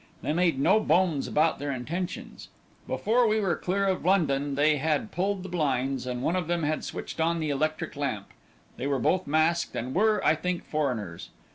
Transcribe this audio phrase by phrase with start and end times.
[0.23, 2.49] They made no bones about their intentions.
[2.87, 6.63] Before we were clear of London they had pulled the blinds, and one of them
[6.63, 8.29] had switched on the electric lamp.
[8.77, 11.29] They were both masked, and were, I think, foreigners.